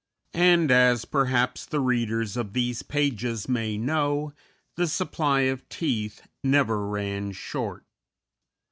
[0.33, 4.33] And, as perhaps the readers of these pages may know,
[4.75, 7.85] the supply of teeth never ran short.